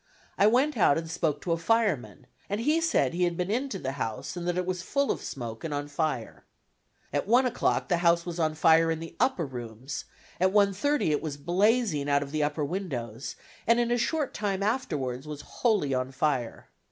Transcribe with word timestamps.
I 0.35 0.47
went 0.47 0.77
out 0.77 0.97
and 0.97 1.07
spoke 1.07 1.41
to 1.43 1.51
a 1.51 1.57
fireman, 1.57 2.25
and 2.49 2.59
he 2.61 2.81
said 2.81 3.13
he 3.13 3.25
had 3.25 3.37
been 3.37 3.51
into 3.51 3.77
the 3.77 3.91
house 4.01 4.35
and 4.35 4.47
that 4.47 4.57
it 4.57 4.65
was 4.65 4.81
full 4.81 5.11
of 5.11 5.21
smoke 5.21 5.63
and 5.63 5.75
on 5.75 5.87
fire. 5.87 6.43
At 7.13 7.27
1 7.27 7.45
o'clock 7.45 7.87
the 7.87 7.97
house 7.97 8.25
was 8.25 8.39
on 8.39 8.55
fire 8.55 8.89
in 8.89 8.99
the 8.99 9.15
upper 9.19 9.45
rooms, 9.45 10.05
at 10.39 10.51
1:30 10.51 11.11
it 11.11 11.21
was 11.21 11.37
blazing 11.37 12.09
out 12.09 12.23
of 12.23 12.31
the 12.31 12.41
upper 12.41 12.65
windows, 12.65 13.35
and 13.67 13.79
in 13.79 13.91
a 13.91 13.97
short 13.99 14.33
time 14.33 14.63
afterwards 14.63 15.27
was 15.27 15.41
wholly 15.41 15.93
on 15.93 16.11
fire. 16.11 16.69